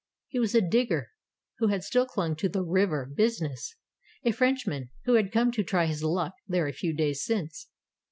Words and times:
He 0.29 0.39
was 0.39 0.55
a 0.55 0.67
digger 0.67 1.11
who 1.59 1.67
had 1.67 1.83
still 1.83 2.07
clung 2.07 2.35
to 2.37 2.49
the 2.49 2.63
"river" 2.63 3.07
busi 3.15 3.41
ness; 3.41 3.75
a 4.23 4.31
Frenchman 4.31 4.89
who 5.05 5.13
had 5.13 5.31
come 5.31 5.51
to 5.51 5.63
try 5.63 5.85
his 5.85 6.03
luck 6.03 6.33
there 6.47 6.65
a 6.67 6.73
few 6.73 6.91
days 6.91 7.23
since. 7.23 7.69